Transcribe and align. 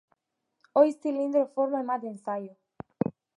Ohi 0.81 0.95
zilindro 1.03 1.43
forma 1.59 1.83
ematen 1.87 2.17
zaio. 2.25 3.13